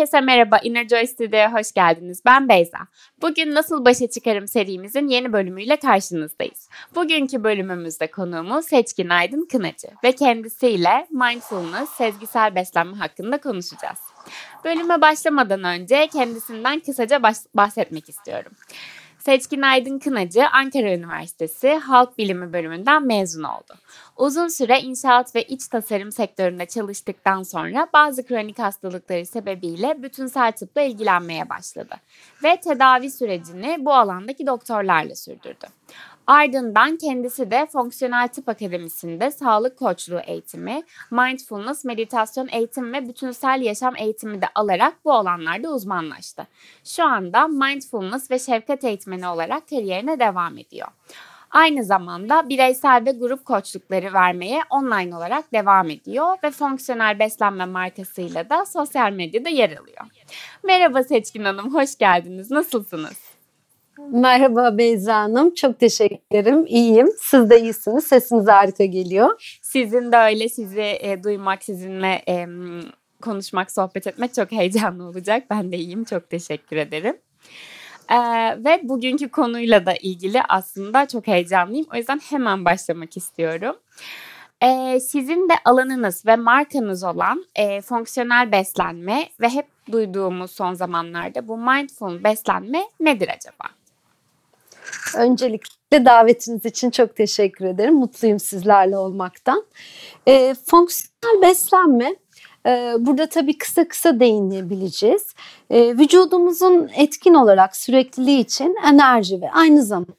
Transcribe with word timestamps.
Herkese 0.00 0.20
merhaba, 0.20 0.58
Inner 0.62 0.88
Joy 0.88 1.06
Studio'ya 1.06 1.52
hoş 1.52 1.72
geldiniz. 1.72 2.22
Ben 2.26 2.48
Beyza. 2.48 2.78
Bugün 3.22 3.54
Nasıl 3.54 3.84
Başa 3.84 4.06
Çıkarım 4.06 4.48
serimizin 4.48 5.08
yeni 5.08 5.32
bölümüyle 5.32 5.76
karşınızdayız. 5.76 6.68
Bugünkü 6.94 7.44
bölümümüzde 7.44 8.10
konuğumuz 8.10 8.66
Seçkin 8.66 9.08
Aydın 9.08 9.48
Kınacı 9.52 9.88
ve 10.04 10.12
kendisiyle 10.12 11.06
mindfulness, 11.10 11.90
sezgisel 11.90 12.54
beslenme 12.54 12.96
hakkında 12.96 13.40
konuşacağız. 13.40 13.98
Bölüme 14.64 15.00
başlamadan 15.00 15.64
önce 15.64 16.06
kendisinden 16.06 16.80
kısaca 16.80 17.22
bahsetmek 17.54 18.08
istiyorum. 18.08 18.52
Seçkin 19.24 19.62
Aydın 19.62 19.98
Kınacı 19.98 20.48
Ankara 20.48 20.94
Üniversitesi 20.94 21.74
Halk 21.74 22.18
Bilimi 22.18 22.52
bölümünden 22.52 23.06
mezun 23.06 23.42
oldu. 23.42 23.74
Uzun 24.16 24.48
süre 24.48 24.80
inşaat 24.80 25.34
ve 25.34 25.42
iç 25.42 25.68
tasarım 25.68 26.12
sektöründe 26.12 26.66
çalıştıktan 26.66 27.42
sonra 27.42 27.88
bazı 27.92 28.26
kronik 28.26 28.58
hastalıkları 28.58 29.26
sebebiyle 29.26 30.02
bütünsel 30.02 30.52
tıpla 30.52 30.82
ilgilenmeye 30.82 31.48
başladı 31.48 31.94
ve 32.44 32.60
tedavi 32.60 33.10
sürecini 33.10 33.76
bu 33.80 33.94
alandaki 33.94 34.46
doktorlarla 34.46 35.14
sürdürdü. 35.14 35.66
Ardından 36.30 36.96
kendisi 36.96 37.50
de 37.50 37.66
Fonksiyonel 37.72 38.28
Tıp 38.28 38.48
Akademisi'nde 38.48 39.30
sağlık 39.30 39.78
koçluğu 39.78 40.20
eğitimi, 40.26 40.82
mindfulness, 41.10 41.84
meditasyon 41.84 42.48
eğitimi 42.52 42.92
ve 42.92 43.08
bütünsel 43.08 43.62
yaşam 43.62 43.96
eğitimi 43.96 44.42
de 44.42 44.46
alarak 44.54 45.04
bu 45.04 45.12
alanlarda 45.12 45.68
uzmanlaştı. 45.70 46.46
Şu 46.84 47.04
anda 47.04 47.48
mindfulness 47.48 48.30
ve 48.30 48.38
şefkat 48.38 48.84
eğitmeni 48.84 49.28
olarak 49.28 49.68
kariyerine 49.68 50.18
devam 50.18 50.58
ediyor. 50.58 50.88
Aynı 51.50 51.84
zamanda 51.84 52.48
bireysel 52.48 53.02
ve 53.06 53.10
grup 53.10 53.44
koçlukları 53.44 54.12
vermeye 54.12 54.60
online 54.70 55.16
olarak 55.16 55.52
devam 55.52 55.90
ediyor 55.90 56.36
ve 56.44 56.50
fonksiyonel 56.50 57.18
beslenme 57.18 57.64
markasıyla 57.64 58.50
da 58.50 58.66
sosyal 58.66 59.12
medyada 59.12 59.48
yer 59.48 59.70
alıyor. 59.70 60.06
Merhaba 60.64 61.02
Seçkin 61.02 61.44
Hanım, 61.44 61.74
hoş 61.74 61.98
geldiniz. 61.98 62.50
Nasılsınız? 62.50 63.29
Merhaba 64.08 64.78
Beyza 64.78 65.14
Hanım. 65.14 65.54
Çok 65.54 65.78
teşekkür 65.78 66.16
ederim. 66.30 66.64
İyiyim. 66.66 67.08
Siz 67.20 67.50
de 67.50 67.60
iyisiniz. 67.60 68.04
Sesiniz 68.04 68.48
harika 68.48 68.84
geliyor. 68.84 69.58
Sizin 69.62 70.12
de 70.12 70.16
öyle. 70.16 70.48
Sizi 70.48 70.80
e, 70.80 71.22
duymak, 71.24 71.64
sizinle 71.64 72.22
e, 72.28 72.46
konuşmak, 73.22 73.72
sohbet 73.72 74.06
etmek 74.06 74.34
çok 74.34 74.52
heyecanlı 74.52 75.04
olacak. 75.04 75.44
Ben 75.50 75.72
de 75.72 75.76
iyiyim. 75.76 76.04
Çok 76.04 76.30
teşekkür 76.30 76.76
ederim. 76.76 77.16
Ee, 78.10 78.16
ve 78.64 78.80
bugünkü 78.82 79.28
konuyla 79.28 79.86
da 79.86 79.94
ilgili 79.94 80.42
aslında 80.48 81.08
çok 81.08 81.26
heyecanlıyım. 81.26 81.86
O 81.94 81.96
yüzden 81.96 82.20
hemen 82.30 82.64
başlamak 82.64 83.16
istiyorum. 83.16 83.76
Ee, 84.62 85.00
sizin 85.00 85.48
de 85.48 85.52
alanınız 85.64 86.26
ve 86.26 86.36
markanız 86.36 87.04
olan 87.04 87.44
e, 87.54 87.80
fonksiyonel 87.80 88.52
beslenme 88.52 89.28
ve 89.40 89.48
hep 89.48 89.66
duyduğumuz 89.92 90.50
son 90.50 90.74
zamanlarda 90.74 91.48
bu 91.48 91.56
mindful 91.56 92.24
beslenme 92.24 92.82
nedir 93.00 93.28
acaba? 93.28 93.79
Öncelikle 95.16 96.04
davetiniz 96.04 96.64
için 96.64 96.90
çok 96.90 97.16
teşekkür 97.16 97.64
ederim. 97.64 97.94
Mutluyum 97.94 98.38
sizlerle 98.38 98.98
olmaktan. 98.98 99.64
E, 100.28 100.54
fonksiyonel 100.66 101.42
beslenme 101.42 102.16
e, 102.66 102.94
Burada 102.98 103.28
tabii 103.28 103.58
kısa 103.58 103.88
kısa 103.88 104.20
değinebileceğiz. 104.20 105.34
E, 105.70 105.98
vücudumuzun 105.98 106.90
etkin 106.96 107.34
olarak 107.34 107.76
sürekliliği 107.76 108.40
için 108.40 108.76
enerji 108.86 109.40
ve 109.40 109.50
aynı 109.50 109.84
zamanda 109.84 110.12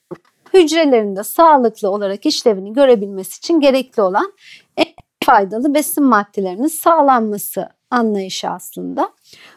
hücrelerinde 0.53 1.23
sağlıklı 1.23 1.89
olarak 1.89 2.25
işlevini 2.25 2.73
görebilmesi 2.73 3.37
için 3.37 3.59
gerekli 3.59 4.01
olan 4.01 4.33
en 4.77 4.87
faydalı 5.23 5.73
besin 5.73 6.03
maddelerinin 6.03 6.67
sağlanması 6.67 7.69
anlayışı 7.91 8.49
aslında. 8.49 9.13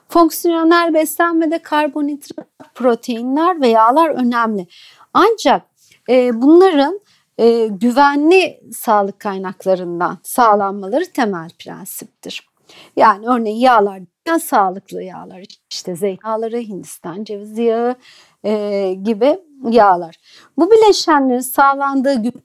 Fonksiyonel 0.08 0.94
beslenmede 0.94 1.58
karbonhidrat, 1.58 2.48
proteinler 2.74 3.60
ve 3.60 3.68
yağlar 3.68 4.10
önemli. 4.10 4.66
Ancak 5.14 5.62
e, 6.08 6.42
bunların 6.42 7.00
e, 7.38 7.66
güvenli 7.66 8.60
sağlık 8.72 9.20
kaynaklarından 9.20 10.18
sağlanmaları 10.22 11.12
temel 11.12 11.50
prensiptir. 11.58 12.48
Yani 12.96 13.26
örneğin 13.26 13.58
yağlar 13.58 14.00
sağlıklı 14.42 15.02
yağlar 15.02 15.44
işte 15.70 15.96
zeytinyağı, 15.96 16.50
Hindistan 16.50 17.24
cevizi 17.24 17.62
yağı 17.62 17.96
e, 18.44 18.94
gibi 19.02 19.38
yağlar. 19.70 20.16
Bu 20.58 20.70
bileşenlerin 20.70 21.40
sağlandığı 21.40 22.14
gübre 22.14 22.40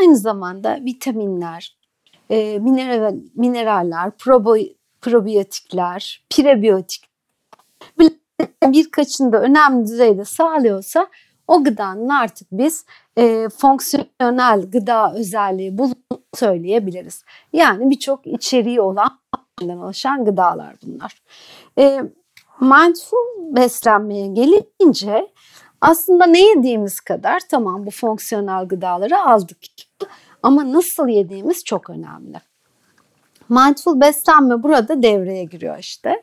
aynı 0.00 0.16
zamanda 0.16 0.78
vitaminler, 0.80 1.78
e, 2.30 2.58
mineral, 2.58 3.14
mineraller, 3.34 4.10
probo, 4.10 4.56
probiyotikler, 5.00 6.24
prebiyotik 6.30 7.10
birkaçını 8.62 9.32
da 9.32 9.40
önemli 9.40 9.86
düzeyde 9.86 10.24
sağlıyorsa 10.24 11.06
o 11.48 11.64
gıdanın 11.64 12.08
artık 12.08 12.48
biz 12.52 12.84
e, 13.18 13.48
fonksiyonel 13.48 14.70
gıda 14.70 15.14
özelliği 15.14 15.78
bulunduğunu 15.78 16.22
söyleyebiliriz. 16.34 17.24
Yani 17.52 17.90
birçok 17.90 18.26
içeriği 18.26 18.80
olan 18.80 19.20
oluşan 19.62 20.24
gıdalar 20.24 20.76
bunlar. 20.82 21.22
E, 21.78 22.02
mindful 22.60 23.56
beslenmeye 23.56 24.26
gelince 24.26 25.28
aslında 25.80 26.26
ne 26.26 26.40
yediğimiz 26.48 27.00
kadar 27.00 27.40
tamam 27.50 27.86
bu 27.86 27.90
fonksiyonel 27.90 28.68
gıdaları 28.68 29.20
aldık 29.20 29.58
ama 30.42 30.72
nasıl 30.72 31.08
yediğimiz 31.08 31.64
çok 31.64 31.90
önemli. 31.90 32.40
Mindful 33.50 34.00
beslenme 34.00 34.62
burada 34.62 35.02
devreye 35.02 35.44
giriyor 35.44 35.78
işte. 35.78 36.22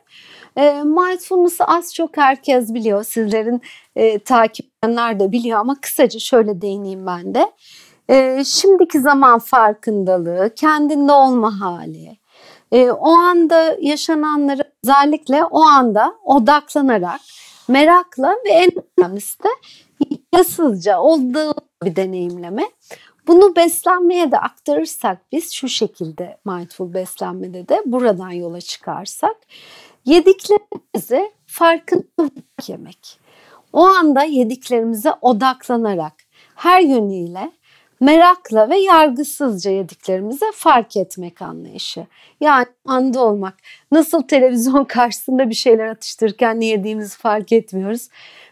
E, 0.56 0.82
mindfulness'ı 0.82 1.64
az 1.64 1.94
çok 1.94 2.16
herkes 2.16 2.74
biliyor. 2.74 3.04
Sizlerin 3.04 3.62
e, 3.96 4.18
takip 4.18 4.66
edenler 4.82 5.20
de 5.20 5.32
biliyor 5.32 5.58
ama 5.58 5.80
kısaca 5.80 6.18
şöyle 6.18 6.60
değineyim 6.60 7.06
ben 7.06 7.34
de. 7.34 7.52
E, 8.10 8.44
şimdiki 8.44 9.00
zaman 9.00 9.38
farkındalığı, 9.38 10.50
kendinde 10.56 11.12
olma 11.12 11.60
hali, 11.60 12.18
e, 12.72 12.90
o 12.90 13.08
anda 13.08 13.76
yaşananları 13.80 14.62
özellikle 14.84 15.44
o 15.44 15.60
anda 15.60 16.14
odaklanarak, 16.24 17.20
merakla 17.68 18.36
ve 18.44 18.50
en 18.50 18.70
önemlisi 18.98 19.38
de 19.42 19.48
yasızca 20.36 20.98
olduğu 20.98 21.54
bir 21.84 21.96
deneyimleme. 21.96 22.62
Bunu 23.28 23.56
beslenmeye 23.56 24.32
de 24.32 24.38
aktarırsak 24.38 25.32
biz 25.32 25.52
şu 25.52 25.68
şekilde 25.68 26.36
mindful 26.44 26.94
beslenmede 26.94 27.68
de 27.68 27.82
buradan 27.86 28.30
yola 28.30 28.60
çıkarsak 28.60 29.36
yediklerimizi 30.04 31.32
farkında 31.46 32.30
yemek. 32.68 33.20
O 33.72 33.86
anda 33.86 34.22
yediklerimize 34.22 35.12
odaklanarak 35.20 36.12
her 36.54 36.80
yönüyle 36.80 37.52
merakla 38.00 38.70
ve 38.70 38.78
yargısızca 38.78 39.70
yediklerimize 39.70 40.46
fark 40.54 40.96
etmek 40.96 41.42
anlayışı. 41.42 42.06
Yani 42.40 42.66
anda 42.86 43.20
olmak. 43.20 43.54
Nasıl 43.92 44.22
televizyon 44.22 44.84
karşısında 44.88 45.50
bir 45.50 45.54
şeyler 45.54 45.86
atıştırırken 45.86 46.60
ne 46.60 46.66
yediğimizi 46.66 47.18
fark 47.18 47.52
etmiyoruz. 47.52 48.08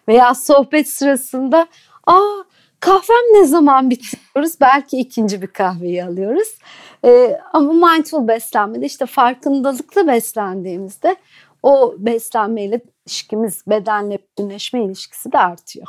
Veya 0.08 0.34
sohbet 0.34 0.88
sırasında 0.88 1.66
aa 2.06 2.45
kahvem 2.80 3.34
ne 3.34 3.44
zaman 3.44 3.90
bitiriyoruz? 3.90 4.60
Belki 4.60 4.98
ikinci 4.98 5.42
bir 5.42 5.46
kahveyi 5.46 6.04
alıyoruz. 6.04 6.58
Ee, 7.04 7.40
ama 7.52 7.72
mindful 7.72 8.28
beslenmede 8.28 8.86
işte 8.86 9.06
farkındalıklı 9.06 10.06
beslendiğimizde 10.06 11.16
o 11.62 11.94
beslenmeyle 11.98 12.80
ilişkimiz, 13.06 13.62
bedenle 13.66 14.18
bütünleşme 14.18 14.84
ilişkisi 14.84 15.32
de 15.32 15.38
artıyor. 15.38 15.86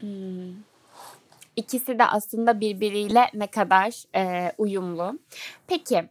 Hmm. 0.00 0.69
İkisi 1.56 1.98
de 1.98 2.04
aslında 2.04 2.60
birbiriyle 2.60 3.30
ne 3.34 3.46
kadar 3.46 4.04
e, 4.16 4.52
uyumlu. 4.58 5.18
Peki 5.66 6.04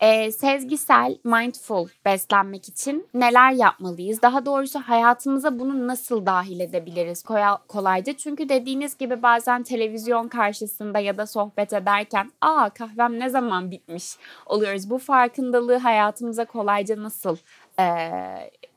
e, 0.00 0.32
sezgisel, 0.32 1.18
mindful 1.24 1.88
beslenmek 2.04 2.68
için 2.68 3.08
neler 3.14 3.52
yapmalıyız? 3.52 4.22
Daha 4.22 4.46
doğrusu 4.46 4.80
hayatımıza 4.80 5.58
bunu 5.58 5.86
nasıl 5.86 6.26
dahil 6.26 6.60
edebiliriz 6.60 7.22
kolayca? 7.68 8.16
Çünkü 8.16 8.48
dediğiniz 8.48 8.98
gibi 8.98 9.22
bazen 9.22 9.62
televizyon 9.62 10.28
karşısında 10.28 10.98
ya 10.98 11.18
da 11.18 11.26
sohbet 11.26 11.72
ederken 11.72 12.30
aa 12.40 12.70
kahvem 12.70 13.18
ne 13.18 13.28
zaman 13.28 13.70
bitmiş 13.70 14.16
oluyoruz. 14.46 14.90
Bu 14.90 14.98
farkındalığı 14.98 15.76
hayatımıza 15.76 16.44
kolayca 16.44 17.02
nasıl 17.02 17.36
e, 17.78 17.84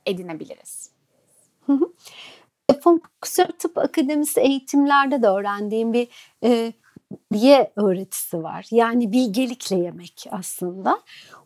edinebiliriz? 0.06 0.95
Fonksiyon 2.85 3.51
Tıp 3.59 3.77
Akademisi 3.77 4.39
eğitimlerde 4.39 5.21
de 5.21 5.27
öğrendiğim 5.27 5.93
bir 5.93 6.07
e, 6.43 6.73
diye 7.33 7.71
öğretisi 7.75 8.43
var. 8.43 8.67
Yani 8.71 9.11
bilgelikle 9.11 9.75
yemek 9.75 10.27
aslında. 10.31 10.99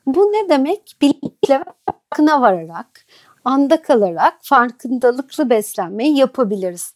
Bu 0.05 0.21
ne 0.21 0.49
demek? 0.49 0.95
Bilgelikle 1.01 1.63
farkına 1.85 2.41
vararak, 2.41 3.05
anda 3.45 3.81
kalarak 3.81 4.37
farkındalıklı 4.41 5.49
beslenmeyi 5.49 6.17
yapabiliriz. 6.17 6.95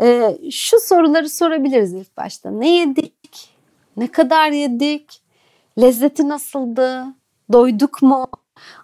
E, 0.00 0.38
şu 0.50 0.80
soruları 0.80 1.28
sorabiliriz 1.28 1.92
ilk 1.92 2.16
başta. 2.16 2.50
Ne 2.50 2.74
yedik? 2.74 3.56
Ne 3.96 4.06
kadar 4.06 4.50
yedik? 4.50 5.22
Lezzeti 5.80 6.28
nasıldı? 6.28 7.04
Doyduk 7.52 8.02
mu? 8.02 8.26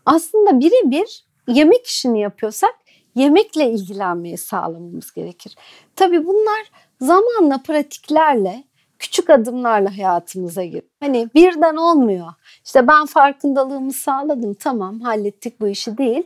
Aslında 0.07 0.61
birebir 0.61 1.25
yemek 1.49 1.87
işini 1.87 2.21
yapıyorsak 2.21 2.75
yemekle 3.15 3.71
ilgilenmeyi 3.71 4.39
sağlamamız 4.39 5.13
gerekir. 5.13 5.57
Tabii 5.97 6.27
bunlar 6.27 6.71
zamanla 7.01 7.63
pratiklerle 7.63 8.65
küçük 8.99 9.31
adımlarla 9.31 9.99
hayatımıza 9.99 10.65
gir. 10.65 10.83
Hani 11.01 11.29
birden 11.35 11.77
olmuyor. 11.77 12.33
İşte 12.65 12.89
ben 12.89 13.07
farkındalığımı 13.07 13.93
sağladım 13.93 14.55
tamam 14.55 15.01
hallettik 15.01 15.61
bu 15.61 15.69
işi 15.69 15.99
değil. 15.99 16.23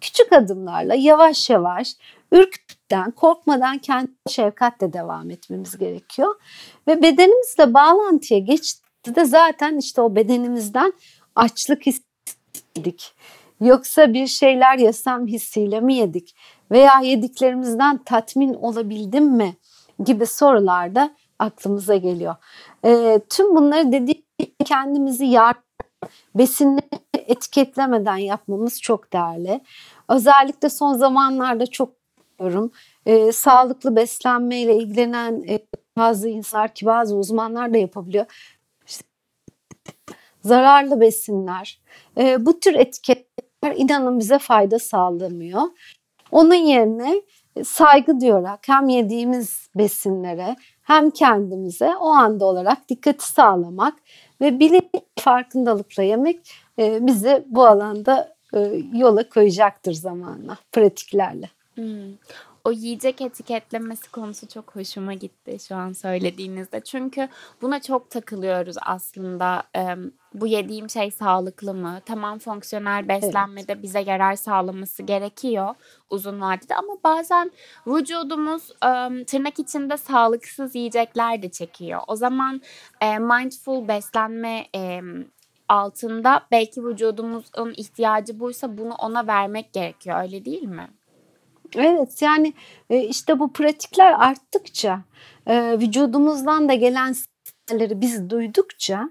Küçük 0.00 0.32
adımlarla 0.32 0.94
yavaş 0.94 1.50
yavaş 1.50 1.96
ürkütten, 2.32 3.10
korkmadan 3.10 3.78
kendi 3.78 4.10
şefkatle 4.28 4.92
devam 4.92 5.30
etmemiz 5.30 5.78
gerekiyor. 5.78 6.34
Ve 6.88 7.02
bedenimizle 7.02 7.74
bağlantıya 7.74 8.40
geçti 8.40 9.14
de 9.14 9.24
zaten 9.24 9.78
işte 9.78 10.00
o 10.00 10.16
bedenimizden 10.16 10.92
açlık 11.36 11.86
hissettik. 11.86 13.14
Yoksa 13.64 14.12
bir 14.12 14.26
şeyler 14.26 14.78
yesem 14.78 15.26
hissiyle 15.26 15.80
mi 15.80 15.94
yedik? 15.94 16.36
Veya 16.70 17.00
yediklerimizden 17.00 17.98
tatmin 18.04 18.54
olabildim 18.54 19.24
mi? 19.24 19.56
Gibi 20.04 20.26
sorularda 20.26 21.14
aklımıza 21.38 21.96
geliyor. 21.96 22.34
E, 22.84 23.20
tüm 23.30 23.56
bunları 23.56 23.92
dediğim 23.92 24.22
kendimizi 24.64 25.24
yar 25.24 25.56
besinle 26.34 26.80
etiketlemeden 27.14 28.16
yapmamız 28.16 28.80
çok 28.80 29.12
değerli. 29.12 29.60
Özellikle 30.08 30.68
son 30.70 30.94
zamanlarda 30.94 31.66
çok 31.66 31.90
diyorum. 32.38 32.72
E, 33.06 33.32
sağlıklı 33.32 33.96
beslenmeyle 33.96 34.76
ilgilenen 34.76 35.44
e, 35.48 35.58
bazı 35.96 36.28
insanlar 36.28 36.74
ki 36.74 36.86
bazı 36.86 37.16
uzmanlar 37.16 37.74
da 37.74 37.78
yapabiliyor. 37.78 38.26
İşte, 38.86 39.04
zararlı 40.42 41.00
besinler. 41.00 41.80
E, 42.18 42.46
bu 42.46 42.60
tür 42.60 42.74
etiketler 43.64 43.84
inanın 43.84 44.18
bize 44.18 44.38
fayda 44.38 44.78
sağlamıyor. 44.78 45.62
Onun 46.30 46.54
yerine 46.54 47.22
saygı 47.64 48.20
diyorak 48.20 48.68
hem 48.68 48.88
yediğimiz 48.88 49.68
besinlere 49.74 50.56
hem 50.82 51.10
kendimize 51.10 51.96
o 51.96 52.08
anda 52.08 52.44
olarak 52.44 52.88
dikkati 52.88 53.32
sağlamak 53.32 53.94
ve 54.40 54.60
bilinç 54.60 54.84
farkındalıkla 55.18 56.02
yemek 56.02 56.40
e, 56.78 57.06
bizi 57.06 57.44
bu 57.46 57.66
alanda 57.66 58.34
e, 58.54 58.82
yola 58.92 59.28
koyacaktır 59.28 59.92
zamanla, 59.92 60.56
pratiklerle. 60.72 61.50
Hmm. 61.74 62.16
O 62.64 62.72
yiyecek 62.72 63.20
etiketlemesi 63.20 64.10
konusu 64.10 64.48
çok 64.48 64.76
hoşuma 64.76 65.14
gitti 65.14 65.56
şu 65.68 65.76
an 65.76 65.92
söylediğinizde. 65.92 66.80
Çünkü 66.80 67.28
buna 67.62 67.82
çok 67.82 68.10
takılıyoruz 68.10 68.76
aslında. 68.82 69.62
Ee, 69.76 69.96
bu 70.34 70.46
yediğim 70.46 70.90
şey 70.90 71.10
sağlıklı 71.10 71.74
mı? 71.74 72.00
Tamam 72.06 72.38
fonksiyonel 72.38 73.08
beslenmede 73.08 73.72
evet. 73.72 73.82
bize 73.82 74.00
yarar 74.00 74.34
sağlaması 74.34 75.02
gerekiyor 75.02 75.74
uzun 76.10 76.40
vadede 76.40 76.74
ama 76.74 76.96
bazen 77.04 77.50
vücudumuz 77.86 78.70
e, 78.70 79.24
tırnak 79.24 79.58
içinde 79.58 79.96
sağlıksız 79.96 80.74
yiyecekler 80.74 81.42
de 81.42 81.50
çekiyor. 81.50 82.00
O 82.06 82.16
zaman 82.16 82.62
e, 83.00 83.18
mindful 83.18 83.88
beslenme 83.88 84.66
e, 84.76 85.00
altında 85.68 86.46
belki 86.50 86.84
vücudumuzun 86.84 87.74
ihtiyacı 87.76 88.40
buysa 88.40 88.78
bunu 88.78 88.94
ona 88.94 89.26
vermek 89.26 89.72
gerekiyor 89.72 90.22
öyle 90.22 90.44
değil 90.44 90.62
mi? 90.62 90.88
Evet 91.76 92.22
yani 92.22 92.52
e, 92.90 93.02
işte 93.02 93.38
bu 93.38 93.52
pratikler 93.52 94.12
arttıkça 94.12 95.00
e, 95.46 95.78
vücudumuzdan 95.78 96.68
da 96.68 96.74
gelen 96.74 97.14
sinyaleri 97.68 98.00
biz 98.00 98.30
duydukça 98.30 99.10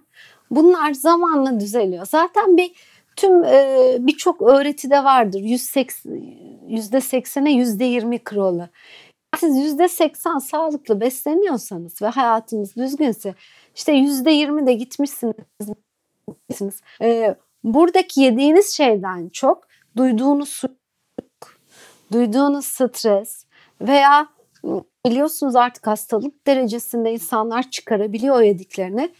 bunlar 0.51 0.93
zamanla 0.93 1.59
düzeliyor. 1.59 2.05
Zaten 2.05 2.57
bir 2.57 2.71
tüm 3.15 3.43
e, 3.43 3.95
birçok 3.99 4.41
öğretide 4.41 5.03
vardır 5.03 5.39
yüzde 6.67 7.01
seksene 7.01 7.51
yüzde 7.51 7.85
yirmi 7.85 8.19
kralı. 8.19 8.69
Siz 9.37 9.57
yüzde 9.57 9.87
seksen 9.87 10.37
sağlıklı 10.37 11.01
besleniyorsanız 11.01 12.01
ve 12.01 12.07
hayatınız 12.07 12.75
düzgünse 12.75 13.35
işte 13.75 13.91
yüzde 13.91 14.31
yirmi 14.31 14.67
de 14.67 14.73
gitmişsiniz. 14.73 15.33
buradaki 17.63 18.21
yediğiniz 18.21 18.73
şeyden 18.73 19.29
çok 19.29 19.67
duyduğunuz 19.97 20.61
duyduğunuz 22.11 22.65
stres 22.65 23.45
veya 23.81 24.27
biliyorsunuz 25.05 25.55
artık 25.55 25.87
hastalık 25.87 26.47
derecesinde 26.47 27.13
insanlar 27.13 27.69
çıkarabiliyor 27.69 28.35
o 28.35 28.41
yediklerini. 28.41 29.13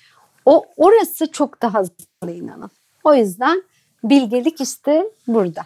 O 0.46 0.66
orası 0.78 1.32
çok 1.32 1.62
daha 1.62 1.80
hızlı 1.80 2.32
inanın. 2.32 2.72
O 3.04 3.14
yüzden 3.14 3.64
bilgelik 4.04 4.62
işte 4.62 5.06
burada. 5.28 5.62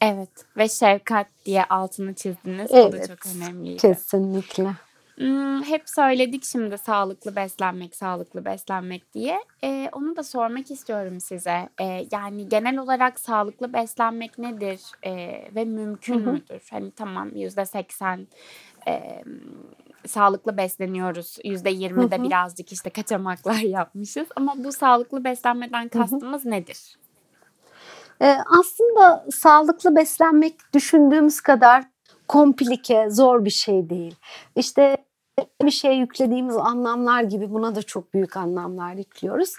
Evet 0.00 0.28
ve 0.56 0.68
şefkat 0.68 1.26
diye 1.46 1.64
altını 1.64 2.14
çizdiniz. 2.14 2.70
Evet, 2.70 2.94
o 2.94 2.98
da 2.98 3.06
çok 3.06 3.26
önemliydi. 3.36 3.76
Kesinlikle. 3.76 4.70
Hmm, 5.16 5.62
hep 5.62 5.88
söyledik 5.88 6.44
şimdi 6.44 6.78
sağlıklı 6.78 7.36
beslenmek, 7.36 7.96
sağlıklı 7.96 8.44
beslenmek 8.44 9.14
diye. 9.14 9.40
Ee, 9.64 9.88
onu 9.92 10.16
da 10.16 10.22
sormak 10.22 10.70
istiyorum 10.70 11.20
size. 11.20 11.68
Ee, 11.80 12.06
yani 12.12 12.48
genel 12.48 12.78
olarak 12.78 13.20
sağlıklı 13.20 13.72
beslenmek 13.72 14.38
nedir 14.38 14.80
ee, 15.04 15.44
ve 15.54 15.64
mümkün 15.64 16.14
Hı-hı. 16.14 16.32
müdür? 16.32 16.62
Hani 16.70 16.90
tamam 16.90 17.36
yüzde 17.36 17.66
seksen 17.66 18.26
sağlıklı 20.06 20.56
besleniyoruz. 20.56 21.38
Yüzde 21.44 21.70
yirmi 21.70 22.10
de 22.10 22.22
birazcık 22.22 22.72
işte 22.72 22.90
kaçamaklar 22.90 23.54
yapmışız. 23.58 24.28
Ama 24.36 24.64
bu 24.64 24.72
sağlıklı 24.72 25.24
beslenmeden 25.24 25.88
kastımız 25.88 26.44
Hı-hı. 26.44 26.50
nedir? 26.50 26.96
Ee, 28.22 28.36
aslında 28.60 29.26
sağlıklı 29.30 29.96
beslenmek 29.96 30.54
düşündüğümüz 30.74 31.40
kadar 31.40 31.84
komplike, 32.28 33.10
zor 33.10 33.44
bir 33.44 33.50
şey 33.50 33.90
değil. 33.90 34.14
İşte 34.56 34.96
bir 35.62 35.70
şeye 35.70 35.94
yüklediğimiz 35.94 36.56
anlamlar 36.56 37.22
gibi 37.22 37.50
buna 37.50 37.74
da 37.74 37.82
çok 37.82 38.14
büyük 38.14 38.36
anlamlar 38.36 38.94
yüklüyoruz. 38.94 39.54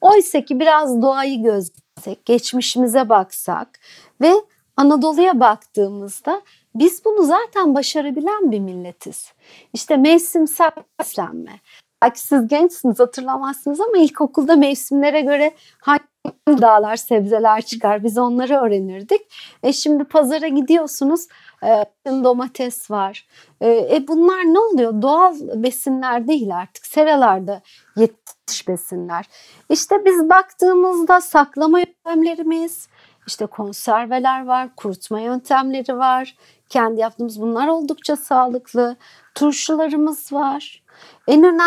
Oysa 0.00 0.44
ki 0.44 0.60
biraz 0.60 1.02
doğayı 1.02 1.42
gözlesek, 1.42 2.24
geçmişimize 2.24 3.08
baksak 3.08 3.80
ve 4.20 4.32
Anadolu'ya 4.76 5.40
baktığımızda 5.40 6.42
biz 6.74 7.04
bunu 7.04 7.22
zaten 7.22 7.74
başarabilen 7.74 8.50
bir 8.52 8.60
milletiz. 8.60 9.32
İşte 9.72 9.96
mevsimsel 9.96 10.70
beslenme. 11.00 11.60
Belki 12.02 12.20
siz 12.20 12.48
gençsiniz 12.48 13.00
hatırlamazsınız 13.00 13.80
ama 13.80 13.98
ilkokulda 13.98 14.56
mevsimlere 14.56 15.20
göre 15.20 15.54
hangi 15.80 16.09
dağlar, 16.48 16.96
sebzeler 16.96 17.62
çıkar 17.62 18.04
biz 18.04 18.18
onları 18.18 18.54
öğrenirdik. 18.54 19.20
E 19.62 19.72
şimdi 19.72 20.04
pazara 20.04 20.48
gidiyorsunuz 20.48 21.26
e, 21.64 21.84
domates 22.06 22.90
var. 22.90 23.26
E, 23.60 23.70
e, 23.70 24.04
bunlar 24.08 24.44
ne 24.44 24.58
oluyor? 24.58 25.02
Doğal 25.02 25.34
besinler 25.54 26.28
değil 26.28 26.56
artık. 26.56 26.86
Seralarda 26.86 27.62
yetiş 27.96 28.68
besinler. 28.68 29.24
İşte 29.68 30.04
biz 30.04 30.30
baktığımızda 30.30 31.20
saklama 31.20 31.78
yöntemlerimiz, 31.78 32.88
işte 33.26 33.46
konserveler 33.46 34.46
var, 34.46 34.68
kurutma 34.76 35.20
yöntemleri 35.20 35.98
var. 35.98 36.36
Kendi 36.68 37.00
yaptığımız 37.00 37.40
bunlar 37.40 37.68
oldukça 37.68 38.16
sağlıklı. 38.16 38.96
Turşularımız 39.34 40.32
var. 40.32 40.82
En 41.28 41.44
önemli 41.44 41.62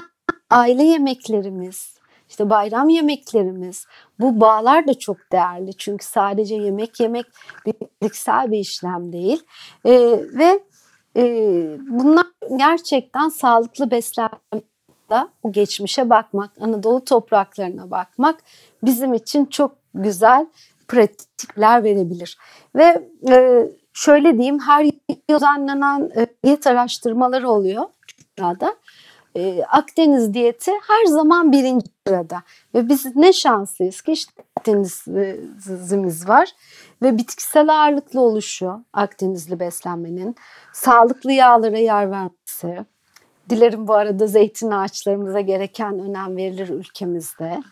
aile 0.50 0.84
yemeklerimiz, 0.84 1.93
işte 2.34 2.50
bayram 2.50 2.90
yemeklerimiz. 2.90 3.88
Bu 4.20 4.40
bağlar 4.40 4.88
da 4.88 4.94
çok 5.00 5.18
değerli. 5.32 5.74
Çünkü 5.78 6.06
sadece 6.06 6.56
yemek 6.56 7.00
yemek 7.00 7.26
birliksel 7.66 8.52
bir 8.52 8.58
işlem 8.58 9.14
değil. 9.14 9.44
E, 9.86 9.92
ve 10.34 10.60
e, 11.18 11.24
bunlar 11.80 12.26
gerçekten 12.58 13.30
sağlıklı 13.30 13.92
beslenme 13.92 15.28
o 15.44 15.52
geçmişe 15.52 16.10
bakmak, 16.10 16.52
Anadolu 16.62 17.06
topraklarına 17.06 17.92
bakmak 17.92 18.40
bizim 18.84 19.14
için 19.14 19.46
çok 19.46 19.76
güzel 19.94 20.48
pratikler 20.88 21.84
verebilir. 21.84 22.38
Ve 22.76 23.10
e, 23.30 23.68
şöyle 23.94 24.34
diyeyim 24.34 24.60
her 24.60 24.84
yıl 24.84 24.92
düzenlenen 25.30 26.12
e, 26.16 26.28
diyet 26.44 26.68
araştırmaları 26.68 27.50
oluyor 27.50 27.86
dünyada. 28.38 28.76
E, 29.36 29.64
Akdeniz 29.64 30.34
diyeti 30.34 30.72
her 30.88 31.06
zaman 31.06 31.52
birinci 31.52 31.86
sırada. 32.08 32.44
Ve 32.76 32.90
biz 32.90 33.16
ne 33.16 33.34
şanslıyız 33.34 34.02
ki 34.02 34.12
işte 34.12 34.32
Akdenizimiz 34.58 36.28
var 36.28 36.50
ve 37.02 37.18
bitkisel 37.18 37.70
ağırlıklı 37.70 38.22
oluşu 38.22 38.86
Akdenizli 38.94 39.60
beslenmenin, 39.60 40.36
sağlıklı 40.74 41.32
yağlara 41.32 41.78
yer 41.78 42.12
vermesi, 42.12 42.86
Dilerim 43.50 43.88
bu 43.88 43.94
arada 43.94 44.28
zeytin 44.28 44.72
ağaçlarımıza 44.72 45.40
gereken 45.40 46.00
önem 46.00 46.38
verilir 46.38 46.70
ülkemizde. 46.70 47.64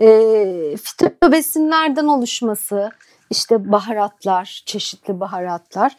E, 0.00 0.76
fitobesinlerden 0.76 2.06
oluşması, 2.06 2.90
işte 3.30 3.72
baharatlar, 3.72 4.62
çeşitli 4.66 5.20
baharatlar. 5.20 5.96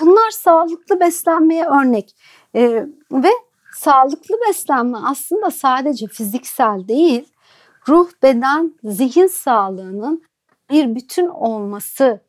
Bunlar 0.00 0.30
sağlıklı 0.30 1.00
beslenmeye 1.00 1.64
örnek. 1.64 2.16
E, 2.54 2.86
ve 3.12 3.30
sağlıklı 3.72 4.36
beslenme 4.48 4.98
aslında 4.98 5.50
sadece 5.50 6.06
fiziksel 6.06 6.88
değil, 6.88 7.32
ruh, 7.88 8.10
beden, 8.22 8.74
zihin 8.84 9.26
sağlığının 9.26 10.24
bir 10.70 10.94
bütün 10.94 11.26
olması 11.28 12.20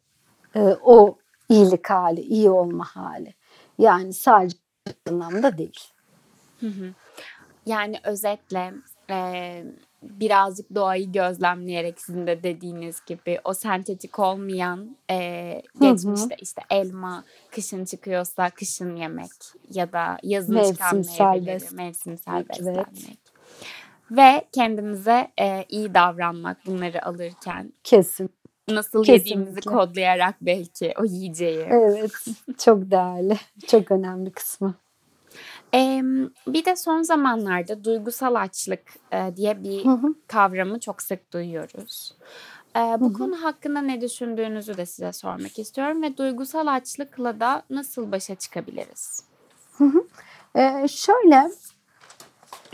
e, 0.55 0.59
o 0.83 1.17
iyilik 1.49 1.89
hali, 1.89 2.21
iyi 2.21 2.49
olma 2.49 2.85
hali. 2.85 3.33
Yani 3.77 4.13
sadece 4.13 4.57
anlamda 5.09 5.57
değil. 5.57 5.79
Hı 6.59 6.67
hı. 6.67 6.93
Yani 7.65 7.99
özetle 8.03 8.73
e, 9.09 9.63
birazcık 10.03 10.75
doğayı 10.75 11.11
gözlemleyerek 11.11 12.01
sizin 12.01 12.27
de 12.27 12.43
dediğiniz 12.43 13.05
gibi 13.05 13.39
o 13.43 13.53
sentetik 13.53 14.19
olmayan 14.19 14.97
e, 15.11 15.61
geçmişte 15.81 16.35
işte 16.41 16.61
elma 16.69 17.23
kışın 17.51 17.85
çıkıyorsa 17.85 18.49
kışın 18.49 18.95
yemek 18.95 19.31
ya 19.69 19.91
da 19.93 20.17
yazın 20.23 20.63
çıkan 20.63 20.95
Mevsimsel 20.95 21.25
meyveleri 21.25 21.63
bes- 21.63 21.75
mevsimsel 21.75 22.33
Evet. 22.35 22.49
beslenmek. 22.49 23.19
Ve 24.11 24.45
kendimize 24.51 25.31
e, 25.39 25.65
iyi 25.69 25.93
davranmak 25.93 26.57
bunları 26.65 27.05
alırken 27.05 27.73
Kesin. 27.83 28.29
nasıl 28.69 29.03
Kesinlikle. 29.03 29.29
yediğimizi 29.29 29.61
kodlayarak 29.61 30.35
belki 30.41 30.93
o 30.99 31.03
yiyeceği. 31.05 31.65
Evet. 31.69 32.11
Çok 32.57 32.91
değerli. 32.91 33.37
Çok 33.67 33.91
önemli 33.91 34.31
kısmı. 34.31 34.75
Ee, 35.73 36.01
bir 36.47 36.65
de 36.65 36.75
son 36.75 37.01
zamanlarda 37.01 37.83
duygusal 37.83 38.35
açlık 38.35 38.81
e, 39.11 39.35
diye 39.35 39.63
bir 39.63 39.85
Hı 39.85 39.89
hı. 39.89 40.15
kavramı 40.27 40.79
çok 40.79 41.01
sık 41.01 41.33
duyuyoruz. 41.33 42.13
Ee, 42.75 42.79
bu 42.79 43.05
Hı 43.05 43.09
hı. 43.09 43.13
konu 43.13 43.43
hakkında 43.43 43.81
ne 43.81 44.01
düşündüğünüzü 44.01 44.77
de 44.77 44.85
size 44.85 45.13
sormak 45.13 45.59
istiyorum 45.59 46.03
ve 46.03 46.17
duygusal 46.17 46.67
açlıkla 46.67 47.39
da 47.39 47.63
nasıl 47.69 48.11
başa 48.11 48.35
çıkabiliriz? 48.35 49.25
Ee, 50.55 50.87
şöyle 50.87 51.51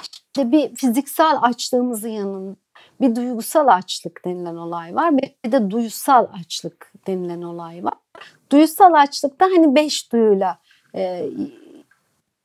işte 0.02 0.52
bir 0.52 0.76
fiziksel 0.76 1.38
açlığımızın 1.42 2.10
yanında 2.10 2.56
bir 3.02 3.16
duygusal 3.16 3.68
açlık 3.68 4.26
denilen 4.26 4.56
olay 4.56 4.96
var. 4.96 5.18
Bir 5.18 5.52
de 5.52 5.72
duysal 5.72 6.28
açlık 6.40 6.92
denilen 7.08 7.42
olay 7.42 7.84
var. 7.84 7.94
Duysal 8.52 8.94
açlıkta 8.94 9.46
hani 9.46 9.76
beş 9.76 10.12
duyuyla 10.12 10.60
e, 10.96 11.30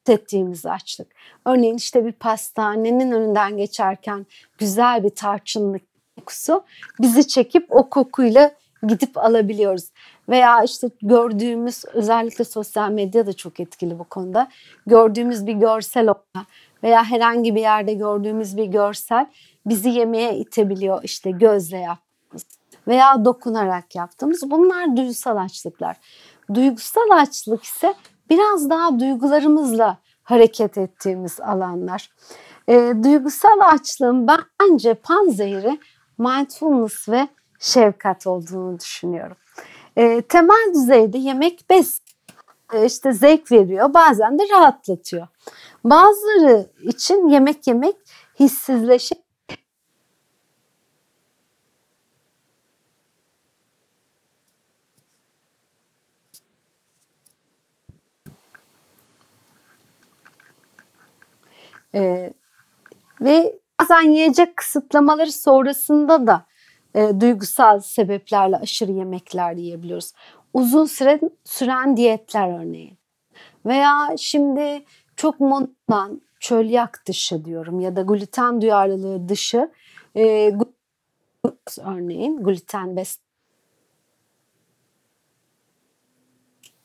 hissettiğimiz 0.02 0.66
açlık. 0.66 1.06
Örneğin 1.46 1.76
işte 1.76 2.04
bir 2.04 2.12
pastanenin 2.12 3.12
önünden 3.12 3.56
geçerken 3.56 4.26
güzel 4.58 5.04
bir 5.04 5.10
tarçınlı 5.10 5.78
kokusu 6.18 6.64
bizi 7.00 7.28
çekip 7.28 7.66
o 7.70 7.90
kokuyla 7.90 8.50
gidip 8.88 9.18
alabiliyoruz. 9.18 9.90
Veya 10.28 10.62
işte 10.62 10.90
gördüğümüz 11.02 11.84
özellikle 11.92 12.44
sosyal 12.44 12.90
medya 12.90 13.26
da 13.26 13.32
çok 13.32 13.60
etkili 13.60 13.98
bu 13.98 14.04
konuda. 14.04 14.48
Gördüğümüz 14.86 15.46
bir 15.46 15.52
görsel 15.52 16.08
olma 16.08 16.46
veya 16.82 17.04
herhangi 17.04 17.54
bir 17.54 17.60
yerde 17.60 17.94
gördüğümüz 17.94 18.56
bir 18.56 18.64
görsel 18.64 19.26
bizi 19.66 19.88
yemeğe 19.88 20.36
itebiliyor 20.36 21.00
işte 21.04 21.30
gözle 21.30 21.78
yaptığımız 21.78 22.46
veya 22.88 23.24
dokunarak 23.24 23.94
yaptığımız. 23.94 24.50
Bunlar 24.50 24.96
duygusal 24.96 25.36
açlıklar. 25.36 25.96
Duygusal 26.54 27.10
açlık 27.10 27.64
ise 27.64 27.94
biraz 28.32 28.70
daha 28.70 29.00
duygularımızla 29.00 29.98
hareket 30.22 30.78
ettiğimiz 30.78 31.40
alanlar. 31.40 32.10
E, 32.68 32.92
duygusal 33.04 33.60
açlığın 33.60 34.26
bence 34.28 34.94
panzehiri 34.94 35.78
mindfulness 36.18 37.08
ve 37.08 37.28
şefkat 37.58 38.26
olduğunu 38.26 38.80
düşünüyorum. 38.80 39.36
E, 39.96 40.22
temel 40.22 40.74
düzeyde 40.74 41.18
yemek 41.18 41.70
bes 41.70 42.00
e, 42.72 42.86
işte 42.86 43.12
zevk 43.12 43.52
veriyor 43.52 43.94
bazen 43.94 44.38
de 44.38 44.42
rahatlatıyor. 44.52 45.26
Bazıları 45.84 46.66
için 46.82 47.28
yemek 47.28 47.66
yemek 47.66 47.96
hissizleşip 48.40 49.18
e, 61.94 62.32
ve 63.20 63.58
bazen 63.80 64.10
yiyecek 64.10 64.56
kısıtlamaları 64.56 65.32
sonrasında 65.32 66.26
da 66.26 66.46
e, 66.94 67.20
duygusal 67.20 67.80
sebeplerle 67.80 68.56
aşırı 68.56 68.92
yemekler 68.92 69.52
yiyebiliyoruz. 69.52 70.12
Uzun 70.54 70.84
süre 70.84 71.20
süren 71.44 71.96
diyetler 71.96 72.60
örneğin. 72.60 72.98
Veya 73.66 74.08
şimdi 74.18 74.84
çok 75.16 75.40
modadan 75.40 76.22
çölyak 76.40 77.02
dışı 77.06 77.44
diyorum 77.44 77.80
ya 77.80 77.96
da 77.96 78.02
gluten 78.02 78.60
duyarlılığı 78.60 79.28
dışı 79.28 79.70
e, 80.16 80.52
örneğin 81.84 82.42
gluten 82.42 82.96
bes 82.96 83.18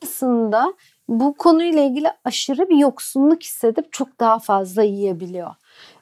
aslında 0.02 0.74
bu 1.08 1.34
konuyla 1.34 1.82
ilgili 1.82 2.08
aşırı 2.24 2.68
bir 2.68 2.76
yoksunluk 2.76 3.42
hissedip 3.42 3.92
çok 3.92 4.20
daha 4.20 4.38
fazla 4.38 4.82
yiyebiliyor. 4.82 5.54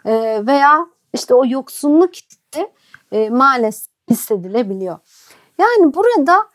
E, 0.04 0.46
veya 0.46 0.86
işte 1.14 1.34
o 1.34 1.46
yoksunluk 1.46 2.14
hissi 2.14 2.70
e, 3.12 3.30
maalesef 3.30 3.92
hissedilebiliyor. 4.10 4.98
Yani 5.58 5.94
burada 5.94 6.46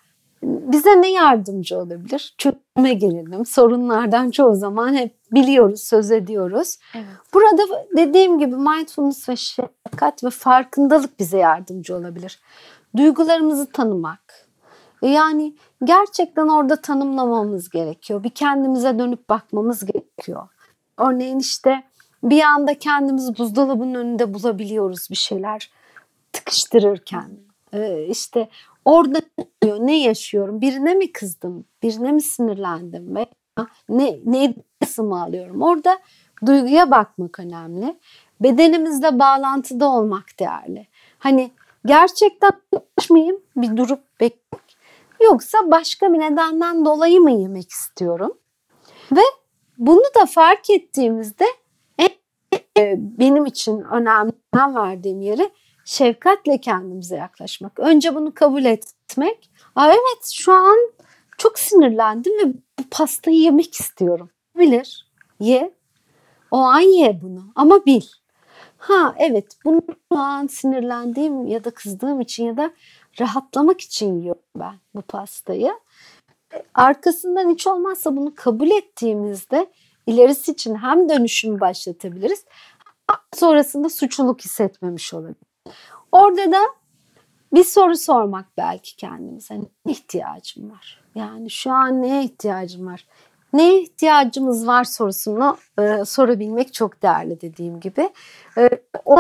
bize 0.43 1.01
ne 1.01 1.11
yardımcı 1.11 1.77
olabilir? 1.77 2.35
Çözüme 2.37 2.93
gelelim. 2.93 3.45
Sorunlardan 3.45 4.31
çoğu 4.31 4.55
zaman 4.55 4.93
hep 4.93 5.15
biliyoruz, 5.31 5.81
söz 5.81 6.11
ediyoruz. 6.11 6.77
Evet. 6.95 7.05
Burada 7.33 7.61
dediğim 7.97 8.39
gibi 8.39 8.55
mindfulness 8.55 9.29
ve 9.29 9.35
şefkat 9.35 10.23
ve 10.23 10.29
farkındalık 10.29 11.19
bize 11.19 11.37
yardımcı 11.37 11.95
olabilir. 11.95 12.39
Duygularımızı 12.97 13.71
tanımak. 13.71 14.50
Yani 15.01 15.55
gerçekten 15.83 16.47
orada 16.47 16.81
tanımlamamız 16.81 17.69
gerekiyor. 17.69 18.23
Bir 18.23 18.29
kendimize 18.29 18.99
dönüp 18.99 19.29
bakmamız 19.29 19.85
gerekiyor. 19.85 20.47
Örneğin 20.97 21.39
işte 21.39 21.83
bir 22.23 22.41
anda 22.41 22.79
kendimizi 22.79 23.37
buzdolabının 23.37 23.93
önünde 23.93 24.33
bulabiliyoruz 24.33 25.07
bir 25.09 25.15
şeyler 25.15 25.71
tıkıştırırken. 26.33 27.29
Ee, 27.73 28.05
işte 28.09 28.49
orada 28.85 29.21
ne 29.79 29.99
yaşıyorum? 29.99 30.61
Birine 30.61 30.93
mi 30.93 31.11
kızdım? 31.11 31.65
Birine 31.83 32.11
mi 32.11 32.21
sinirlendim? 32.21 33.15
Veya 33.15 33.27
ne, 33.89 34.19
ne 34.25 34.53
mı 34.97 35.23
alıyorum? 35.23 35.61
Orada 35.61 35.99
duyguya 36.45 36.91
bakmak 36.91 37.39
önemli. 37.39 37.97
Bedenimizle 38.41 39.19
bağlantıda 39.19 39.89
olmak 39.89 40.25
değerli. 40.39 40.87
Hani 41.19 41.51
gerçekten 41.85 42.51
mıyım? 43.09 43.37
Bir 43.55 43.77
durup 43.77 44.19
beklemek. 44.19 44.70
Yoksa 45.23 45.57
başka 45.71 46.13
bir 46.13 46.19
nedenden 46.19 46.85
dolayı 46.85 47.21
mı 47.21 47.31
yemek 47.31 47.69
istiyorum? 47.69 48.37
Ve 49.11 49.21
bunu 49.77 50.03
da 50.21 50.25
fark 50.25 50.69
ettiğimizde 50.69 51.45
e, 52.77 52.95
benim 52.97 53.45
için 53.45 53.81
önemli 53.81 54.33
verdiğim 54.55 55.21
yeri 55.21 55.49
şefkatle 55.85 56.57
kendimize 56.57 57.15
yaklaşmak. 57.15 57.79
Önce 57.79 58.15
bunu 58.15 58.33
kabul 58.33 58.65
etmek. 58.65 59.49
Aa, 59.75 59.87
evet 59.87 60.31
şu 60.33 60.53
an 60.53 60.77
çok 61.37 61.59
sinirlendim 61.59 62.33
ve 62.33 62.53
bu 62.79 62.83
pastayı 62.91 63.37
yemek 63.37 63.73
istiyorum. 63.73 64.29
Bilir. 64.59 65.07
Ye. 65.39 65.73
O 66.51 66.57
an 66.57 66.79
ye 66.79 67.19
bunu 67.21 67.43
ama 67.55 67.85
bil. 67.85 68.01
Ha 68.77 69.15
evet 69.17 69.57
bunu 69.65 69.81
an 70.09 70.47
sinirlendiğim 70.47 71.47
ya 71.47 71.63
da 71.63 71.71
kızdığım 71.71 72.21
için 72.21 72.45
ya 72.45 72.57
da 72.57 72.71
rahatlamak 73.19 73.81
için 73.81 74.19
yiyorum 74.19 74.41
ben 74.55 74.75
bu 74.95 75.01
pastayı. 75.01 75.79
Arkasından 76.73 77.49
hiç 77.49 77.67
olmazsa 77.67 78.15
bunu 78.15 78.35
kabul 78.35 78.69
ettiğimizde 78.69 79.67
ilerisi 80.07 80.51
için 80.51 80.75
hem 80.75 81.09
dönüşümü 81.09 81.59
başlatabiliriz 81.59 82.45
sonrasında 83.33 83.89
suçluluk 83.89 84.41
hissetmemiş 84.41 85.13
olabiliriz. 85.13 85.41
Orada 86.11 86.51
da 86.51 86.61
bir 87.53 87.63
soru 87.63 87.97
sormak 87.97 88.45
belki 88.57 88.95
kendimize. 88.95 89.59
Ne 89.85 89.91
ihtiyacım 89.91 90.71
var? 90.71 91.01
Yani 91.15 91.49
şu 91.49 91.71
an 91.71 92.01
neye 92.01 92.23
ihtiyacım 92.23 92.85
var? 92.85 93.07
Neye 93.53 93.81
ihtiyacımız 93.81 94.67
var 94.67 94.83
sorusunu 94.83 95.57
e, 95.79 96.05
sorabilmek 96.05 96.73
çok 96.73 97.01
değerli 97.01 97.41
dediğim 97.41 97.79
gibi. 97.79 98.09
E, 98.57 98.69
o 99.05 99.17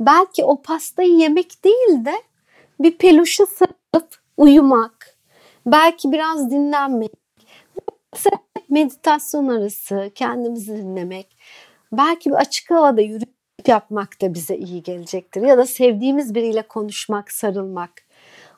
belki 0.00 0.44
o 0.44 0.62
pastayı 0.62 1.12
yemek 1.12 1.64
değil 1.64 2.04
de 2.04 2.22
bir 2.82 2.98
peluşa 2.98 3.46
sarılıp 3.46 4.16
uyumak, 4.36 5.16
belki 5.66 6.12
biraz 6.12 6.50
dinlenmek, 6.50 7.12
meditasyon 8.68 9.48
arası 9.48 10.10
kendimizi 10.14 10.76
dinlemek, 10.76 11.36
belki 11.92 12.30
bir 12.30 12.34
açık 12.34 12.70
havada 12.70 13.00
yürüyüp 13.00 13.68
yapmak 13.68 14.22
da 14.22 14.34
bize 14.34 14.56
iyi 14.56 14.82
gelecektir. 14.82 15.42
Ya 15.42 15.58
da 15.58 15.66
sevdiğimiz 15.66 16.34
biriyle 16.34 16.62
konuşmak, 16.62 17.32
sarılmak. 17.32 17.90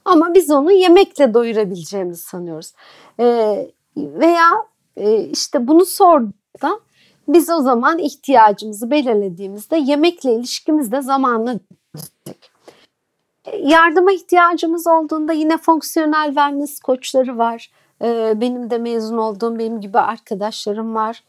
Ama 0.04 0.35
biz 0.35 0.50
onu 0.50 0.73
yemekle 0.73 1.35
doyurabileceğimizi 1.35 2.23
sanıyoruz. 2.23 2.73
Ee, 3.21 3.71
veya 3.97 4.50
e, 4.97 5.25
işte 5.25 5.69
bunu 5.69 5.87
sorduğunda 5.87 6.81
biz 7.28 7.50
o 7.50 7.61
zaman 7.61 7.99
ihtiyacımızı 7.99 8.90
belirlediğimizde 8.90 9.76
yemekle 9.76 10.35
ilişkimiz 10.35 10.93
de 10.93 11.02
zamanla. 11.02 11.54
Yardıma 13.53 14.13
ihtiyacımız 14.13 14.87
olduğunda 14.87 15.33
yine 15.33 15.59
fonksiyonel 15.59 16.27
wellness 16.27 16.81
koçları 16.81 17.39
var. 17.39 17.71
Ee, 18.03 18.33
benim 18.37 18.71
de 18.71 18.79
mezun 18.79 19.19
olduğum 19.19 19.59
benim 19.59 19.81
gibi 19.81 19.99
arkadaşlarım 19.99 20.95
var. 20.95 21.23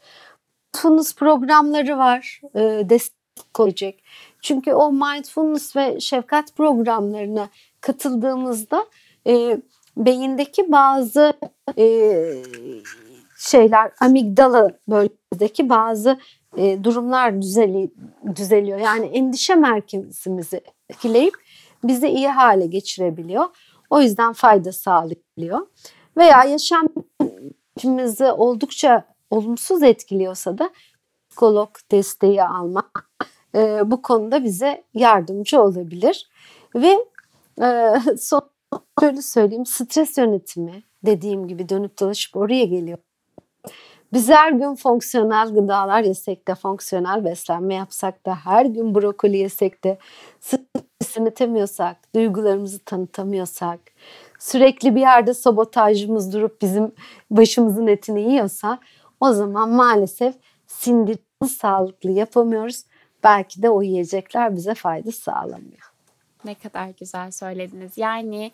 Mindfulness 0.74 1.14
programları 1.14 1.98
var. 1.98 2.40
E, 2.54 2.60
destek 2.88 3.60
olacak. 3.60 3.94
Çünkü 4.42 4.72
o 4.72 4.92
mindfulness 4.92 5.76
ve 5.76 6.00
şefkat 6.00 6.56
programlarına 6.56 7.48
katıldığımızda 7.80 8.86
e, 9.26 9.60
beyindeki 9.96 10.72
bazı 10.72 11.32
e, 11.78 11.86
şeyler 13.38 13.90
amigdala 14.00 14.70
bölgedeki 14.88 15.68
bazı 15.68 16.18
durumlar 16.56 17.42
düzeli, 17.42 17.90
düzeliyor. 18.36 18.78
Yani 18.78 19.06
endişe 19.06 19.54
merkezimizi 19.54 20.60
etkileyip 20.90 21.34
bizi 21.84 22.08
iyi 22.08 22.28
hale 22.28 22.66
geçirebiliyor. 22.66 23.44
O 23.90 24.00
yüzden 24.00 24.32
fayda 24.32 24.72
sağlıyor. 24.72 25.66
Veya 26.16 26.44
yaşam 26.44 26.88
biçimimizi 27.76 28.32
oldukça 28.32 29.04
olumsuz 29.30 29.82
etkiliyorsa 29.82 30.58
da 30.58 30.70
psikolog 31.28 31.70
desteği 31.90 32.42
almak 32.42 33.10
e, 33.54 33.90
bu 33.90 34.02
konuda 34.02 34.44
bize 34.44 34.84
yardımcı 34.94 35.62
olabilir. 35.62 36.30
Ve 36.74 36.98
e, 37.62 37.94
son 38.18 38.50
şöyle 39.00 39.22
söyleyeyim 39.22 39.66
stres 39.66 40.18
yönetimi 40.18 40.82
dediğim 41.06 41.48
gibi 41.48 41.68
dönüp 41.68 42.00
dolaşıp 42.00 42.36
oraya 42.36 42.64
geliyor. 42.64 42.98
Biz 44.12 44.28
her 44.28 44.52
gün 44.52 44.74
fonksiyonel 44.74 45.54
gıdalar 45.54 46.02
yesek 46.02 46.48
de 46.48 46.54
fonksiyonel 46.54 47.24
beslenme 47.24 47.74
yapsak 47.74 48.26
da 48.26 48.34
her 48.34 48.66
gün 48.66 48.94
brokoli 48.94 49.36
yesek 49.36 49.84
de 49.84 49.98
stres 50.40 50.65
yönetemiyorsak, 51.16 52.14
duygularımızı 52.14 52.78
tanıtamıyorsak, 52.78 53.80
sürekli 54.38 54.94
bir 54.94 55.00
yerde 55.00 55.34
sabotajımız 55.34 56.32
durup 56.32 56.62
bizim 56.62 56.92
başımızın 57.30 57.86
etini 57.86 58.20
yiyorsa 58.32 58.78
o 59.20 59.32
zaman 59.32 59.70
maalesef 59.70 60.34
sindirimi 60.66 61.48
sağlıklı 61.48 62.10
yapamıyoruz. 62.10 62.84
Belki 63.24 63.62
de 63.62 63.70
o 63.70 63.82
yiyecekler 63.82 64.56
bize 64.56 64.74
fayda 64.74 65.12
sağlamıyor. 65.12 65.92
Ne 66.44 66.54
kadar 66.54 66.88
güzel 67.00 67.30
söylediniz. 67.30 67.98
Yani 67.98 68.52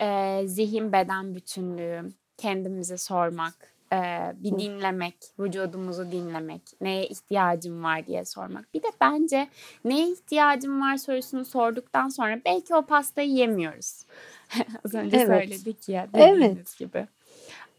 e, 0.00 0.40
zihin 0.46 0.92
beden 0.92 1.34
bütünlüğü, 1.34 2.12
kendimize 2.36 2.98
sormak, 2.98 3.71
e, 3.92 4.32
bir 4.36 4.58
dinlemek, 4.58 5.16
vücudumuzu 5.38 6.12
dinlemek, 6.12 6.62
neye 6.80 7.06
ihtiyacım 7.06 7.84
var 7.84 8.06
diye 8.06 8.24
sormak. 8.24 8.74
Bir 8.74 8.82
de 8.82 8.88
bence 9.00 9.48
neye 9.84 10.08
ihtiyacım 10.08 10.80
var 10.80 10.96
sorusunu 10.96 11.44
sorduktan 11.44 12.08
sonra 12.08 12.40
belki 12.44 12.74
o 12.74 12.82
pastayı 12.82 13.30
yemiyoruz. 13.30 14.02
Az 14.84 14.94
önce 14.94 15.16
evet. 15.16 15.26
söyledik 15.26 15.88
ya 15.88 16.08
dediğiniz 16.14 16.56
evet. 16.56 16.78
gibi. 16.78 17.06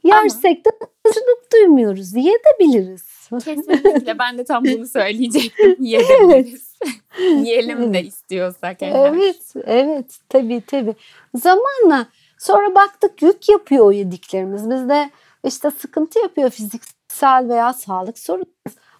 Yersek 0.03 0.65
de 0.65 0.69
acılık 1.05 1.53
duymuyoruz. 1.53 2.15
Yiyebiliriz. 2.15 3.29
Kesinlikle 3.29 4.19
ben 4.19 4.37
de 4.37 4.43
tam 4.43 4.65
bunu 4.65 4.87
söyleyecektim. 4.87 5.75
Yiyebiliriz. 5.79 6.73
Yiyelim 7.19 7.93
de 7.93 8.03
istiyorsak 8.03 8.81
eğer. 8.81 9.13
Evet, 9.13 9.53
evet. 9.65 10.19
Tabii 10.29 10.61
tabii. 10.67 10.95
Zamanla 11.35 12.07
sonra 12.37 12.75
baktık 12.75 13.21
yük 13.21 13.49
yapıyor 13.49 13.85
o 13.85 13.91
yediklerimiz. 13.91 14.69
Bizde 14.69 15.09
işte 15.43 15.71
sıkıntı 15.71 16.19
yapıyor 16.19 16.49
fiziksel 16.49 17.49
veya 17.49 17.73
sağlık 17.73 18.19
sorunu 18.19 18.45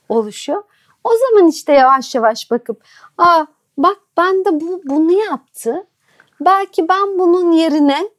oluşuyor. 0.09 0.63
O 1.03 1.09
zaman 1.09 1.49
işte 1.49 1.73
yavaş 1.73 2.15
yavaş 2.15 2.51
bakıp 2.51 2.83
aa 3.17 3.45
bak 3.77 3.97
ben 4.17 4.45
de 4.45 4.61
bu 4.61 4.81
bunu 4.85 5.11
yaptı. 5.11 5.87
Belki 6.39 6.87
ben 6.87 7.19
bunun 7.19 7.51
yerine 7.51 8.09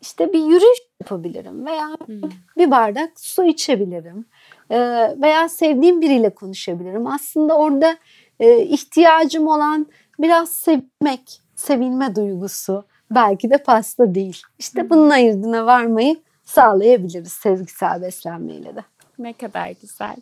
işte 0.00 0.32
bir 0.32 0.38
yürüyüş 0.38 0.78
yapabilirim 1.00 1.66
veya 1.66 1.88
hmm. 2.06 2.30
bir 2.58 2.70
bardak 2.70 3.20
su 3.20 3.44
içebilirim 3.44 4.26
ee, 4.70 5.14
veya 5.22 5.48
sevdiğim 5.48 6.00
biriyle 6.00 6.34
konuşabilirim. 6.34 7.06
Aslında 7.06 7.56
orada 7.56 7.96
e, 8.40 8.62
ihtiyacım 8.62 9.46
olan 9.46 9.86
biraz 10.18 10.48
sevmek, 10.48 11.40
sevilme 11.56 12.16
duygusu 12.16 12.84
belki 13.10 13.50
de 13.50 13.58
pasta 13.58 14.14
değil. 14.14 14.42
İşte 14.58 14.82
hmm. 14.82 14.90
bunun 14.90 15.10
ayırdığına 15.10 15.66
varmayı 15.66 16.16
sağlayabiliriz 16.44 17.32
sezgisel 17.32 18.02
beslenmeyle 18.02 18.76
de. 18.76 18.84
Ne 19.18 19.32
kadar 19.32 19.70
güzel. 19.82 20.16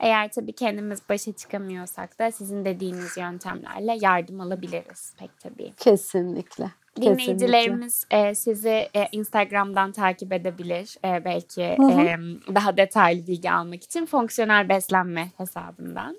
Eğer 0.00 0.32
tabii 0.32 0.52
kendimiz 0.52 1.00
başa 1.08 1.32
çıkamıyorsak 1.32 2.18
da 2.18 2.30
sizin 2.30 2.64
dediğiniz 2.64 3.16
yöntemlerle 3.16 3.98
yardım 4.00 4.40
alabiliriz 4.40 5.14
pek 5.18 5.30
tabii. 5.40 5.72
Kesinlikle. 5.76 6.70
Dinleyicilerimiz 7.00 8.06
e, 8.10 8.34
sizi 8.34 8.68
e, 8.68 9.08
Instagram'dan 9.12 9.92
takip 9.92 10.32
edebilir. 10.32 10.96
E, 11.04 11.24
belki 11.24 11.62
E, 11.62 12.16
daha 12.54 12.76
detaylı 12.76 13.26
bilgi 13.26 13.50
almak 13.50 13.84
için 13.84 14.06
fonksiyonel 14.06 14.68
beslenme 14.68 15.28
hesabından. 15.36 16.16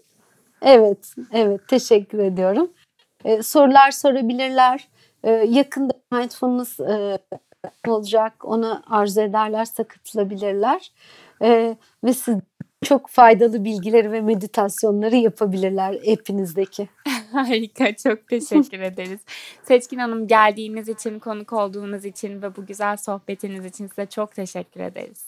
Evet, 0.61 1.15
evet 1.31 1.67
teşekkür 1.67 2.19
ediyorum. 2.19 2.71
E, 3.25 3.43
sorular 3.43 3.91
sorabilirler. 3.91 4.87
E, 5.23 5.31
yakında 5.31 5.93
mindfulness 6.11 6.79
e, 6.79 7.19
olacak. 7.87 8.45
Onu 8.45 8.83
arzu 8.87 9.21
ederlerse 9.21 9.83
katılabilirler. 9.83 10.91
E, 11.41 11.77
ve 12.03 12.13
siz 12.13 12.37
çok 12.83 13.09
faydalı 13.09 13.63
bilgileri 13.63 14.11
ve 14.11 14.21
meditasyonları 14.21 15.15
yapabilirler 15.15 15.99
hepinizdeki. 16.03 16.89
Harika, 17.31 17.95
çok 17.95 18.27
teşekkür 18.27 18.79
ederiz. 18.79 19.19
Seçkin 19.63 19.97
Hanım 19.97 20.27
geldiğiniz 20.27 20.89
için, 20.89 21.19
konuk 21.19 21.53
olduğunuz 21.53 22.05
için 22.05 22.41
ve 22.41 22.55
bu 22.55 22.65
güzel 22.65 22.97
sohbetiniz 22.97 23.65
için 23.65 23.87
size 23.87 24.05
çok 24.05 24.35
teşekkür 24.35 24.79
ederiz. 24.79 25.26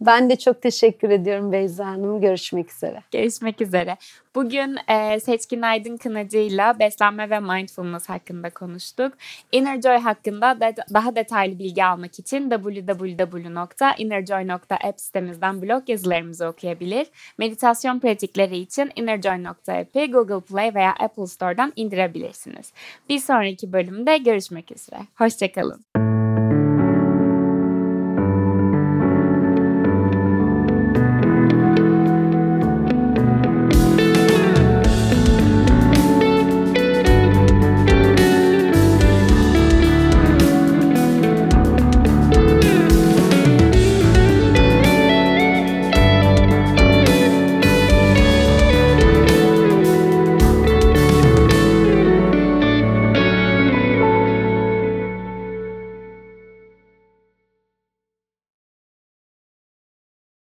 Ben 0.00 0.30
de 0.30 0.36
çok 0.36 0.62
teşekkür 0.62 1.10
ediyorum 1.10 1.52
Beyza 1.52 1.86
Hanım. 1.86 2.20
Görüşmek 2.20 2.72
üzere. 2.72 3.02
Görüşmek 3.12 3.60
üzere. 3.60 3.96
Bugün 4.34 4.76
e, 4.88 5.20
Seçkin 5.20 5.62
Aydın 5.62 5.96
Kınacı 5.96 6.38
ile 6.38 6.78
beslenme 6.78 7.30
ve 7.30 7.40
mindfulness 7.40 8.08
hakkında 8.08 8.50
konuştuk. 8.50 9.12
Inner 9.52 9.80
Joy 9.80 9.96
hakkında 9.96 10.60
de, 10.60 10.74
daha 10.94 11.16
detaylı 11.16 11.58
bilgi 11.58 11.84
almak 11.84 12.18
için 12.18 12.50
www.innerjoy.app 12.50 15.00
sitemizden 15.00 15.62
blog 15.62 15.88
yazılarımızı 15.88 16.46
okuyabilir. 16.46 17.06
Meditasyon 17.38 18.00
pratikleri 18.00 18.58
için 18.58 18.90
innerjoy.app'i 18.96 20.10
Google 20.10 20.40
Play 20.40 20.74
veya 20.74 20.94
Apple 21.00 21.26
Store'dan 21.26 21.72
indirebilirsiniz. 21.76 22.72
Bir 23.08 23.18
sonraki 23.18 23.72
bölümde 23.72 24.18
görüşmek 24.18 24.72
üzere. 24.72 25.00
Hoşçakalın. 25.14 25.84